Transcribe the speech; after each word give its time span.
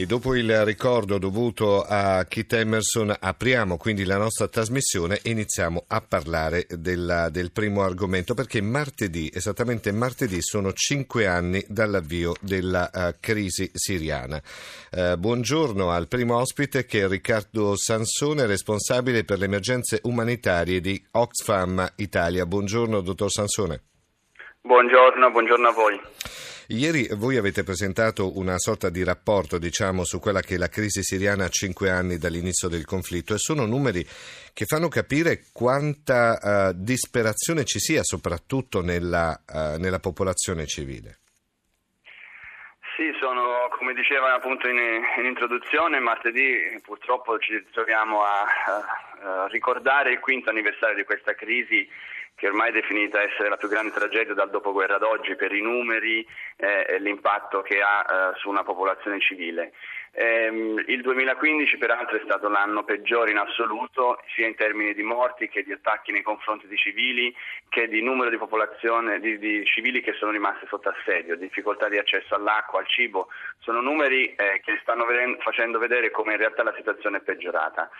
E 0.00 0.06
dopo 0.06 0.34
il 0.34 0.64
ricordo 0.64 1.18
dovuto 1.18 1.82
a 1.82 2.24
Kit 2.24 2.54
Emerson 2.54 3.14
apriamo 3.20 3.76
quindi 3.76 4.04
la 4.06 4.16
nostra 4.16 4.48
trasmissione 4.48 5.20
e 5.22 5.28
iniziamo 5.28 5.84
a 5.88 6.00
parlare 6.00 6.66
della, 6.70 7.28
del 7.28 7.52
primo 7.52 7.82
argomento 7.82 8.32
perché 8.32 8.62
martedì, 8.62 9.30
esattamente 9.30 9.92
martedì, 9.92 10.40
sono 10.40 10.72
cinque 10.72 11.26
anni 11.26 11.62
dall'avvio 11.68 12.32
della 12.40 12.88
uh, 12.90 13.14
crisi 13.20 13.70
siriana. 13.74 14.40
Uh, 14.90 15.18
buongiorno 15.18 15.90
al 15.90 16.08
primo 16.08 16.38
ospite 16.38 16.86
che 16.86 17.02
è 17.02 17.06
Riccardo 17.06 17.76
Sansone, 17.76 18.46
responsabile 18.46 19.24
per 19.24 19.38
le 19.38 19.44
emergenze 19.44 20.00
umanitarie 20.04 20.80
di 20.80 20.98
Oxfam 21.10 21.92
Italia. 21.96 22.46
Buongiorno 22.46 23.02
dottor 23.02 23.30
Sansone. 23.30 23.82
Buongiorno, 24.62 25.30
buongiorno 25.30 25.68
a 25.68 25.72
voi. 25.72 26.00
Ieri 26.72 27.08
voi 27.16 27.36
avete 27.36 27.64
presentato 27.64 28.38
una 28.38 28.56
sorta 28.56 28.90
di 28.90 29.02
rapporto, 29.02 29.58
diciamo, 29.58 30.04
su 30.04 30.20
quella 30.20 30.40
che 30.40 30.54
è 30.54 30.56
la 30.56 30.68
crisi 30.68 31.02
siriana 31.02 31.46
a 31.46 31.48
cinque 31.48 31.90
anni 31.90 32.16
dall'inizio 32.16 32.68
del 32.68 32.84
conflitto 32.84 33.34
e 33.34 33.38
sono 33.38 33.66
numeri 33.66 34.06
che 34.54 34.66
fanno 34.66 34.86
capire 34.86 35.50
quanta 35.52 36.38
uh, 36.38 36.72
disperazione 36.72 37.64
ci 37.64 37.80
sia, 37.80 38.04
soprattutto 38.04 38.82
nella, 38.82 39.36
uh, 39.48 39.80
nella 39.80 39.98
popolazione 39.98 40.66
civile. 40.66 41.18
Sì, 42.94 43.10
sono, 43.18 43.66
come 43.76 43.92
diceva 43.92 44.34
appunto 44.34 44.68
in, 44.68 44.78
in, 45.18 45.24
introduzione, 45.24 45.98
martedì 45.98 46.78
purtroppo 46.84 47.36
ci 47.40 47.66
troviamo 47.72 48.22
a, 48.22 48.42
a, 48.42 49.42
a 49.42 49.48
ricordare 49.48 50.12
il 50.12 50.20
quinto 50.20 50.50
anniversario 50.50 50.94
di 50.94 51.04
questa 51.04 51.34
crisi 51.34 51.88
che 52.40 52.46
ormai 52.46 52.70
è 52.70 52.72
definita 52.72 53.20
essere 53.20 53.50
la 53.50 53.58
più 53.58 53.68
grande 53.68 53.92
tragedia 53.92 54.32
dal 54.32 54.48
dopoguerra 54.48 54.94
ad 54.94 55.02
oggi 55.02 55.36
per 55.36 55.52
i 55.52 55.60
numeri 55.60 56.26
eh, 56.56 56.86
e 56.88 56.98
l'impatto 56.98 57.60
che 57.60 57.82
ha 57.82 58.00
eh, 58.00 58.38
su 58.38 58.48
una 58.48 58.64
popolazione 58.64 59.20
civile. 59.20 59.72
Eh, 60.12 60.46
il 60.86 61.02
2015 61.02 61.76
peraltro 61.76 62.16
è 62.16 62.22
stato 62.24 62.48
l'anno 62.48 62.82
peggiore 62.82 63.30
in 63.30 63.36
assoluto 63.36 64.22
sia 64.34 64.46
in 64.46 64.54
termini 64.54 64.94
di 64.94 65.02
morti 65.02 65.50
che 65.50 65.62
di 65.62 65.72
attacchi 65.72 66.12
nei 66.12 66.22
confronti 66.22 66.66
di 66.66 66.78
civili 66.78 67.32
che 67.68 67.88
di 67.88 68.00
numero 68.00 68.30
di 68.30 68.38
popolazione 68.38 69.20
di, 69.20 69.38
di 69.38 69.62
civili 69.66 70.00
che 70.00 70.14
sono 70.14 70.32
rimasti 70.32 70.66
sotto 70.66 70.88
assedio, 70.88 71.36
difficoltà 71.36 71.90
di 71.90 71.98
accesso 71.98 72.34
all'acqua, 72.34 72.80
al 72.80 72.88
cibo, 72.88 73.28
sono 73.58 73.82
numeri 73.82 74.34
eh, 74.34 74.62
che 74.64 74.78
stanno 74.80 75.04
vedendo, 75.04 75.38
facendo 75.42 75.78
vedere 75.78 76.10
come 76.10 76.32
in 76.32 76.38
realtà 76.38 76.62
la 76.62 76.74
situazione 76.74 77.18
è 77.18 77.20
peggiorata. 77.20 77.90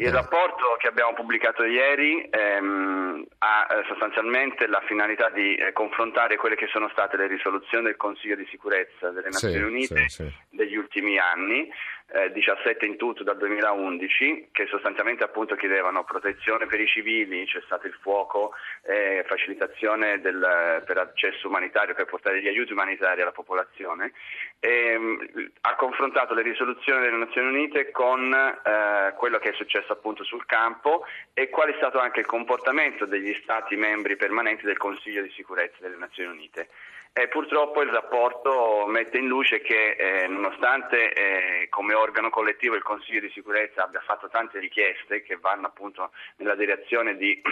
Il 0.00 0.12
rapporto 0.12 0.76
che 0.78 0.86
abbiamo 0.86 1.12
pubblicato 1.12 1.64
ieri 1.64 2.28
ehm, 2.30 3.26
ha 3.38 3.66
eh, 3.68 3.84
sostanzialmente 3.88 4.68
la 4.68 4.80
finalità 4.86 5.28
di 5.28 5.56
eh, 5.56 5.72
confrontare 5.72 6.36
quelle 6.36 6.54
che 6.54 6.68
sono 6.68 6.88
state 6.90 7.16
le 7.16 7.26
risoluzioni 7.26 7.86
del 7.86 7.96
Consiglio 7.96 8.36
di 8.36 8.46
sicurezza 8.48 9.10
delle 9.10 9.30
Nazioni 9.30 9.54
sì, 9.54 9.62
Unite 9.62 10.08
sì, 10.08 10.22
sì. 10.22 10.32
degli 10.50 10.76
ultimi 10.76 11.18
anni 11.18 11.68
eh, 12.10 12.32
17 12.32 12.86
in 12.86 12.96
tutto 12.96 13.22
dal 13.22 13.36
2011 13.36 14.48
che 14.52 14.66
sostanzialmente 14.66 15.24
appunto 15.24 15.56
chiedevano 15.56 16.04
protezione 16.04 16.66
per 16.66 16.80
i 16.80 16.86
civili, 16.86 17.46
cessato 17.46 17.86
il 17.86 17.96
fuoco, 18.00 18.52
eh, 18.82 19.24
facilitazione 19.26 20.20
del, 20.20 20.82
per 20.86 20.98
accesso 20.98 21.48
umanitario, 21.48 21.94
per 21.94 22.06
portare 22.06 22.40
gli 22.40 22.48
aiuti 22.48 22.72
umanitari 22.72 23.20
alla 23.20 23.32
popolazione. 23.32 24.12
E, 24.58 24.92
ehm, 24.92 25.50
ha 25.62 25.74
confrontato 25.76 26.34
le 26.34 26.42
risoluzioni 26.42 27.02
delle 27.02 27.16
Nazioni 27.16 27.48
Unite 27.48 27.90
con 27.90 28.32
eh, 28.32 29.12
quello 29.16 29.38
che 29.38 29.50
è 29.50 29.54
successo 29.54 29.92
appunto 29.92 30.24
sul 30.24 30.46
campo 30.46 31.04
e 31.34 31.50
qual 31.50 31.70
è 31.70 31.74
stato 31.76 31.98
anche 31.98 32.20
il 32.20 32.26
comportamento 32.26 33.04
degli 33.04 33.34
Stati 33.42 33.76
membri 33.76 34.16
permanenti 34.16 34.64
del 34.64 34.78
Consiglio 34.78 35.22
di 35.22 35.30
sicurezza 35.30 35.76
delle 35.80 35.96
Nazioni 35.96 36.30
Unite. 36.30 36.68
E 37.12 37.26
purtroppo 37.26 37.82
il 37.82 37.90
rapporto 37.90 38.84
mette 38.86 39.18
in 39.18 39.26
luce 39.26 39.60
che 39.60 39.96
eh, 39.98 40.28
nonostante 40.28 41.12
eh, 41.12 41.68
come 41.68 41.94
organo 41.98 42.30
collettivo 42.30 42.74
il 42.74 42.82
Consiglio 42.82 43.20
di 43.20 43.30
sicurezza 43.30 43.84
abbia 43.84 44.00
fatto 44.00 44.28
tante 44.28 44.58
richieste 44.58 45.22
che 45.22 45.36
vanno 45.36 45.66
appunto 45.66 46.10
nella 46.36 46.54
direzione 46.54 47.16
di 47.16 47.40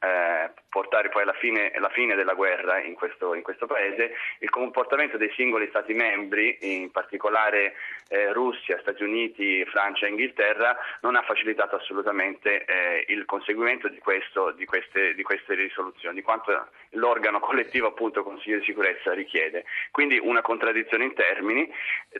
eh, 0.00 0.50
portare 0.68 1.08
poi 1.08 1.22
alla 1.22 1.34
fine, 1.34 1.70
alla 1.72 1.88
fine 1.90 2.14
della 2.14 2.34
guerra 2.34 2.80
in 2.80 2.94
questo, 2.94 3.34
in 3.34 3.42
questo, 3.42 3.66
paese, 3.66 4.14
il 4.38 4.50
comportamento 4.50 5.16
dei 5.16 5.30
singoli 5.34 5.68
Stati 5.68 5.92
membri, 5.92 6.56
in 6.60 6.90
particolare 6.90 7.74
eh, 8.08 8.32
Russia, 8.32 8.78
Stati 8.80 9.02
Uniti, 9.02 9.64
Francia 9.66 10.06
e 10.06 10.10
Inghilterra, 10.10 10.76
non 11.02 11.16
ha 11.16 11.22
facilitato 11.22 11.76
assolutamente 11.76 12.64
eh, 12.64 13.04
il 13.08 13.24
conseguimento 13.24 13.88
di, 13.88 13.98
questo, 13.98 14.52
di, 14.52 14.64
queste, 14.64 15.14
di 15.14 15.22
queste 15.22 15.54
risoluzioni, 15.54 16.14
di 16.14 16.22
quanto 16.22 16.68
l'organo 16.90 17.40
collettivo 17.40 17.88
appunto 17.88 18.22
Consiglio 18.22 18.58
di 18.58 18.64
sicurezza 18.64 19.12
richiede. 19.12 19.64
Quindi 19.90 20.18
una 20.18 20.42
contraddizione 20.42 21.04
in 21.04 21.14
termini. 21.14 21.70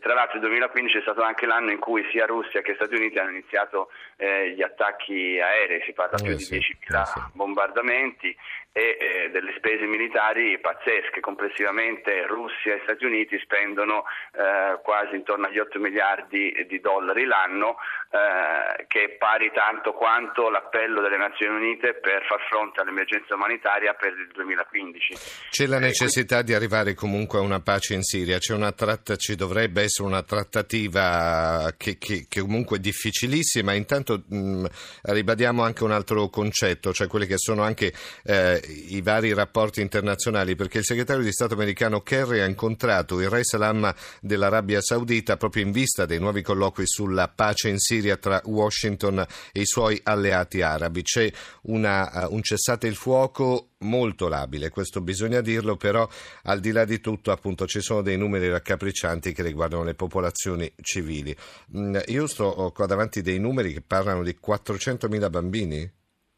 Tra 0.00 0.14
l'altro 0.14 0.36
il 0.36 0.42
2015 0.42 0.98
è 0.98 1.02
stato 1.02 1.22
anche 1.22 1.46
l'anno 1.46 1.69
in 1.70 1.78
cui 1.78 2.06
sia 2.10 2.26
Russia 2.26 2.60
che 2.60 2.74
Stati 2.74 2.94
Uniti 2.94 3.18
hanno 3.18 3.30
iniziato 3.30 3.90
eh, 4.16 4.52
gli 4.52 4.62
attacchi 4.62 5.38
aerei, 5.40 5.82
si 5.84 5.92
parla 5.92 6.18
eh, 6.18 6.22
più 6.22 6.38
sì, 6.38 6.58
di 6.58 6.58
10.000 6.90 7.00
eh, 7.00 7.06
sì. 7.06 7.20
bombardamenti 7.32 8.36
e 8.72 8.96
eh, 9.00 9.30
delle 9.30 9.52
spese 9.56 9.86
militari 9.86 10.58
pazzesche. 10.60 11.20
Complessivamente 11.20 12.26
Russia 12.26 12.74
e 12.74 12.80
Stati 12.84 13.04
Uniti 13.04 13.38
spendono 13.42 14.04
eh, 14.32 14.78
quasi 14.82 15.16
intorno 15.16 15.46
agli 15.46 15.58
8 15.58 15.78
miliardi 15.78 16.66
di 16.68 16.80
dollari 16.80 17.24
l'anno, 17.24 17.76
eh, 18.10 18.86
che 18.86 19.04
è 19.04 19.08
pari 19.10 19.50
tanto 19.52 19.92
quanto 19.92 20.50
l'appello 20.50 21.00
delle 21.00 21.16
Nazioni 21.16 21.56
Unite 21.56 21.94
per 21.94 22.24
far 22.26 22.40
fronte 22.48 22.80
all'emergenza 22.80 23.34
umanitaria 23.34 23.94
per 23.94 24.12
il 24.12 24.30
2015. 24.32 25.14
C'è 25.50 25.66
la 25.66 25.78
necessità 25.78 26.42
di 26.42 26.54
arrivare 26.54 26.94
comunque 26.94 27.38
a 27.38 27.42
una 27.42 27.60
pace 27.60 27.94
in 27.94 28.02
Siria, 28.02 28.38
tratta, 28.72 29.16
ci 29.16 29.34
dovrebbe 29.34 29.82
essere 29.82 30.06
una 30.06 30.22
trattativa 30.22 31.72
che, 31.76 31.98
che, 31.98 32.26
che 32.28 32.40
comunque 32.40 32.76
è 32.76 32.80
difficilissima. 32.80 33.72
Intanto 33.72 34.22
mh, 34.28 34.66
ribadiamo 35.02 35.62
anche 35.62 35.84
un 35.84 35.92
altro 35.92 36.28
concetto, 36.28 36.92
cioè 36.92 37.08
quelli 37.08 37.26
che 37.26 37.36
sono 37.36 37.62
anche 37.62 37.92
eh, 38.24 38.59
i 38.88 39.00
vari 39.00 39.32
rapporti 39.32 39.80
internazionali 39.80 40.54
perché 40.54 40.78
il 40.78 40.84
segretario 40.84 41.22
di 41.22 41.32
Stato 41.32 41.54
americano 41.54 42.00
Kerry 42.02 42.40
ha 42.40 42.46
incontrato 42.46 43.20
il 43.20 43.28
re 43.28 43.44
Salam 43.44 43.92
dell'Arabia 44.20 44.80
Saudita 44.80 45.36
proprio 45.36 45.64
in 45.64 45.72
vista 45.72 46.06
dei 46.06 46.18
nuovi 46.18 46.42
colloqui 46.42 46.86
sulla 46.86 47.28
pace 47.28 47.68
in 47.68 47.78
Siria 47.78 48.16
tra 48.16 48.40
Washington 48.44 49.24
e 49.52 49.60
i 49.60 49.66
suoi 49.66 50.00
alleati 50.02 50.62
arabi. 50.62 51.02
C'è 51.02 51.30
una, 51.62 52.26
uh, 52.26 52.34
un 52.34 52.42
cessate 52.42 52.86
il 52.86 52.94
fuoco 52.96 53.70
molto 53.80 54.28
labile, 54.28 54.68
questo 54.68 55.00
bisogna 55.00 55.40
dirlo, 55.40 55.76
però 55.76 56.08
al 56.44 56.60
di 56.60 56.72
là 56.72 56.84
di 56.84 57.00
tutto 57.00 57.32
appunto 57.32 57.66
ci 57.66 57.80
sono 57.80 58.02
dei 58.02 58.16
numeri 58.16 58.48
raccapriccianti 58.48 59.32
che 59.32 59.42
riguardano 59.42 59.84
le 59.84 59.94
popolazioni 59.94 60.70
civili. 60.82 61.34
Mm, 61.76 61.96
io 62.06 62.26
sto 62.26 62.72
qua 62.74 62.86
davanti 62.86 63.22
dei 63.22 63.38
numeri 63.38 63.72
che 63.72 63.80
parlano 63.80 64.22
di 64.22 64.36
400.000 64.44 65.30
bambini, 65.30 65.90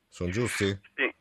sono 0.09 0.31
giusti? 0.31 0.66
Sì. 0.66 1.12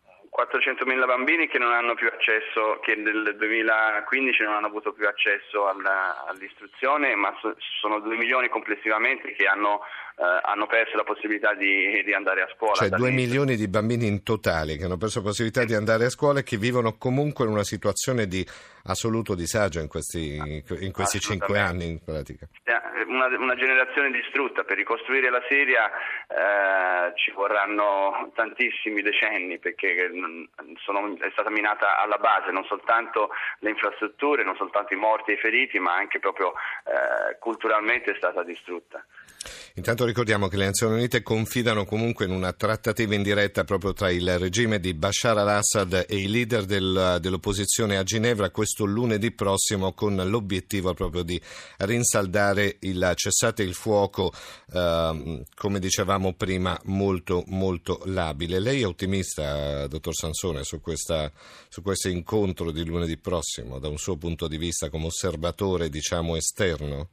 400.000 0.52 1.06
bambini 1.06 1.48
che 1.48 1.58
non 1.58 1.72
hanno 1.72 1.94
più 1.94 2.08
accesso, 2.08 2.80
che 2.82 2.96
nel 2.96 3.36
2015 3.38 4.44
non 4.44 4.54
hanno 4.54 4.68
avuto 4.68 4.92
più 4.92 5.08
accesso 5.08 5.68
alla, 5.68 6.26
all'istruzione, 6.28 7.16
ma 7.16 7.34
so, 7.40 7.56
sono 7.80 8.00
2 8.00 8.18
milioni 8.18 8.50
complessivamente 8.50 9.32
che 9.32 9.46
hanno, 9.46 9.82
hanno 10.26 10.68
perso 10.68 10.96
la 10.96 11.04
possibilità 11.04 11.54
di, 11.56 12.04
di, 12.04 12.14
andare 12.14 12.44
a 12.44 12.50
scuola. 12.56 12.76
Cioè 12.76 12.90
2 12.90 13.12
milioni 13.12 13.56
di 13.56 13.68
bambini 13.68 14.06
in 14.06 14.24
totale 14.24 14.78
che 14.78 14.86
hanno 14.86 14.98
perso 14.98 15.20
la 15.20 15.26
possibilità 15.26 15.64
di 15.64 15.74
andare 15.74 16.06
a 16.06 16.10
scuola 16.10 16.40
e 16.40 16.44
che 16.44 16.58
vivono 16.58 16.98
comunque 16.98 17.46
in 17.46 17.52
una 17.52 17.64
situazione 17.64 18.28
di 18.28 18.46
assoluto 18.84 19.36
disagio 19.36 19.80
in 19.80 19.88
questi, 19.88 20.36
in 20.36 20.92
questi 20.92 21.20
5 21.20 21.60
anni 21.60 21.88
in 21.88 22.04
pratica. 22.04 22.48
Una, 23.08 23.26
una, 23.38 23.56
generazione 23.56 24.10
distrutta, 24.10 24.64
per 24.64 24.78
ricostruire 24.78 25.30
la 25.30 25.44
Siria 25.50 25.90
eh, 25.90 27.14
ci 27.16 27.32
vorranno 27.32 28.32
tantissimi 28.34 29.02
decenni 29.02 29.60
perché 29.60 30.10
sono, 30.78 31.18
è 31.20 31.30
stata 31.32 31.50
minata 31.50 32.00
alla 32.00 32.18
base 32.18 32.52
non 32.52 32.64
soltanto 32.66 33.32
le 33.60 33.70
infrastrutture, 33.72 34.44
non 34.44 34.56
soltanto 34.56 34.94
i 34.94 34.98
morti 34.98 35.32
e 35.32 35.34
i 35.34 35.38
feriti, 35.38 35.78
ma 35.80 35.94
anche 35.94 36.20
proprio 36.20 36.54
eh, 36.54 37.38
culturalmente 37.40 38.12
è 38.12 38.16
stata 38.16 38.44
distrutta. 38.44 39.04
Intanto 39.76 40.06
ricordiamo 40.06 40.48
che 40.48 40.58
le 40.58 40.66
Nazioni 40.66 40.96
Unite 40.96 41.24
confidano 41.24 41.86
comunque 41.86 42.26
in 42.26 42.32
una 42.32 42.54
trattativa 42.54 43.16
indiretta 43.16 43.64
proprio 43.64 43.94
tra 43.94 44.12
il 44.12 44.38
regime 44.38 44.80
di 44.80 44.94
Bashar 44.94 45.38
al-Assad 45.38 46.06
e 46.08 46.16
i 46.18 46.28
leader 46.28 46.66
del, 46.66 47.18
dell'opposizione 47.20 47.98
a 47.98 48.04
Ginevra 48.04 48.52
questo 48.52 48.86
lunedì 48.86 49.32
prossimo 49.32 49.94
con 49.94 50.16
l'obiettivo 50.16 50.94
proprio 50.94 51.24
di 51.24 51.42
rinsaldare 51.78 52.78
il 52.82 53.14
cessate 53.16 53.64
il 53.64 53.74
fuoco, 53.74 54.32
eh, 54.72 55.46
come 55.56 55.80
dicevamo 55.80 56.34
prima, 56.34 56.80
molto 56.86 57.44
molto 57.48 58.02
labile. 58.06 58.60
Lei 58.60 58.82
è 58.82 58.88
ottimista, 58.88 59.88
dottor 59.88 60.14
Sansone, 60.14 60.64
su, 60.64 60.82
questa, 60.82 61.32
su 61.70 61.82
questo 61.82 62.10
incontro 62.10 62.72
di 62.72 62.86
lunedì 62.86 63.18
prossimo, 63.18 63.80
da 63.80 63.88
un 63.88 63.98
suo 63.98 64.18
punto 64.18 64.48
di 64.48 64.58
vista 64.58 64.90
come 64.90 65.06
osservatore, 65.08 65.90
diciamo, 65.90 66.36
esterno? 66.36 67.10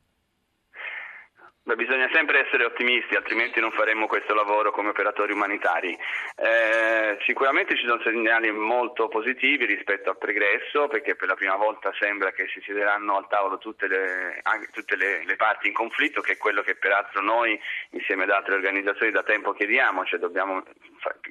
Beh, 1.68 1.76
bisogna 1.76 2.08
sempre 2.14 2.46
essere 2.46 2.64
ottimisti, 2.64 3.14
altrimenti 3.14 3.60
non 3.60 3.70
faremmo 3.72 4.06
questo 4.06 4.32
lavoro 4.32 4.70
come 4.70 4.88
operatori 4.88 5.34
umanitari. 5.34 5.94
Eh, 6.34 7.18
sicuramente 7.26 7.76
ci 7.76 7.84
sono 7.84 8.00
segnali 8.00 8.50
molto 8.50 9.08
positivi 9.08 9.66
rispetto 9.66 10.08
al 10.08 10.16
pregresso, 10.16 10.88
perché 10.88 11.14
per 11.14 11.28
la 11.28 11.34
prima 11.34 11.56
volta 11.56 11.92
sembra 12.00 12.32
che 12.32 12.48
si 12.48 12.62
siederanno 12.62 13.18
al 13.18 13.28
tavolo 13.28 13.58
tutte, 13.58 13.86
le, 13.86 14.42
tutte 14.72 14.96
le, 14.96 15.26
le, 15.26 15.36
parti 15.36 15.66
in 15.66 15.74
conflitto, 15.74 16.22
che 16.22 16.32
è 16.32 16.36
quello 16.38 16.62
che 16.62 16.74
peraltro 16.74 17.20
noi, 17.20 17.60
insieme 17.90 18.22
ad 18.22 18.30
altre 18.30 18.54
organizzazioni, 18.54 19.12
da 19.12 19.22
tempo 19.22 19.52
chiediamo, 19.52 20.06
cioè 20.06 20.18
dobbiamo, 20.18 20.64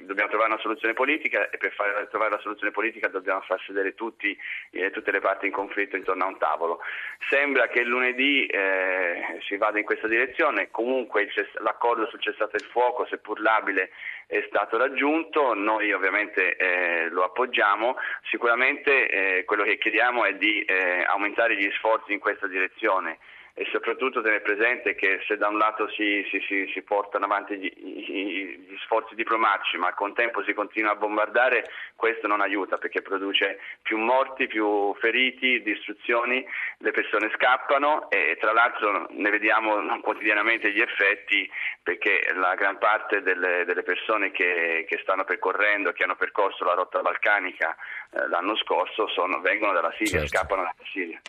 dobbiamo 0.00 0.30
trovare 0.30 0.52
una 0.52 0.60
soluzione 0.60 0.94
politica 0.94 1.50
e 1.50 1.56
per 1.56 1.72
far, 1.72 2.08
trovare 2.10 2.30
la 2.30 2.40
soluzione 2.40 2.72
politica 2.72 3.08
dobbiamo 3.08 3.40
far 3.42 3.60
sedere 3.66 3.94
tutti, 3.94 4.36
eh, 4.70 4.90
tutte 4.90 5.10
le 5.10 5.20
parti 5.20 5.46
in 5.46 5.52
conflitto 5.52 5.96
intorno 5.96 6.24
a 6.24 6.28
un 6.28 6.38
tavolo. 6.38 6.80
Sembra 7.28 7.68
che 7.68 7.82
lunedì 7.82 8.46
eh, 8.46 9.38
si 9.46 9.56
vada 9.56 9.78
in 9.78 9.84
questa 9.84 10.06
direzione 10.06 10.70
comunque 10.70 11.28
l'accordo 11.60 12.06
sul 12.08 12.20
cessate 12.20 12.56
il 12.56 12.68
fuoco, 12.70 13.06
seppur 13.06 13.40
labile, 13.40 13.90
è 14.26 14.44
stato 14.48 14.76
raggiunto, 14.76 15.54
noi 15.54 15.92
ovviamente 15.92 16.56
eh, 16.56 17.08
lo 17.08 17.24
appoggiamo, 17.24 17.96
sicuramente 18.30 19.08
eh, 19.08 19.44
quello 19.44 19.64
che 19.64 19.78
chiediamo 19.78 20.24
è 20.24 20.34
di 20.34 20.62
eh, 20.62 21.02
aumentare 21.04 21.56
gli 21.56 21.70
sforzi 21.72 22.12
in 22.12 22.18
questa 22.18 22.46
direzione 22.46 23.18
e 23.58 23.66
soprattutto 23.72 24.22
tenere 24.22 24.40
presente 24.40 24.94
che 24.94 25.18
se 25.26 25.36
da 25.36 25.48
un 25.48 25.58
lato 25.58 25.88
si, 25.90 26.24
si, 26.30 26.38
si, 26.46 26.70
si 26.72 26.80
portano 26.82 27.24
avanti 27.24 27.58
gli, 27.58 27.72
gli, 27.76 28.76
sforzi 28.84 29.16
diplomatici 29.16 29.76
ma 29.76 29.88
al 29.88 29.94
contempo 29.94 30.44
si 30.44 30.54
continua 30.54 30.92
a 30.92 30.94
bombardare, 30.94 31.64
questo 31.96 32.28
non 32.28 32.40
aiuta 32.40 32.78
perché 32.78 33.02
produce 33.02 33.58
più 33.82 33.98
morti, 33.98 34.46
più 34.46 34.94
feriti, 35.00 35.60
distruzioni, 35.62 36.46
le 36.78 36.90
persone 36.92 37.32
scappano 37.34 38.08
e 38.10 38.36
tra 38.38 38.52
l'altro 38.52 39.08
ne 39.10 39.30
vediamo 39.30 40.00
quotidianamente 40.02 40.70
gli 40.70 40.80
effetti 40.80 41.50
perché 41.82 42.32
la 42.34 42.54
gran 42.54 42.78
parte 42.78 43.22
delle, 43.22 43.64
delle 43.64 43.82
persone 43.82 44.30
che, 44.30 44.86
che, 44.88 45.00
stanno 45.02 45.24
percorrendo, 45.24 45.90
che 45.90 46.04
hanno 46.04 46.16
percorso 46.16 46.62
la 46.64 46.74
rotta 46.74 47.00
balcanica 47.00 47.74
eh, 48.10 48.28
l'anno 48.28 48.56
scorso 48.56 49.08
sono, 49.08 49.40
vengono 49.40 49.72
dalla 49.72 49.92
Siria, 49.96 50.20
certo. 50.20 50.28
scappano 50.28 50.62
dalla 50.62 50.88
Siria. 50.92 51.20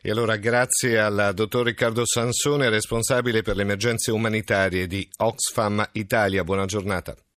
E 0.00 0.10
allora 0.10 0.36
grazie 0.36 0.98
al 0.98 1.32
dottor 1.34 1.71
Riccardo 1.72 2.04
Sansone, 2.04 2.68
responsabile 2.68 3.40
per 3.40 3.56
le 3.56 3.62
emergenze 3.62 4.10
umanitarie 4.10 4.86
di 4.86 5.08
Oxfam 5.16 5.82
Italia. 5.92 6.44
Buona 6.44 6.66
giornata. 6.66 7.16